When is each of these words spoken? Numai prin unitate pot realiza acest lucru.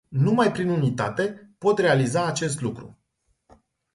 Numai 0.09 0.51
prin 0.51 0.69
unitate 0.69 1.55
pot 1.57 1.77
realiza 1.79 2.25
acest 2.25 2.61
lucru. 2.61 2.99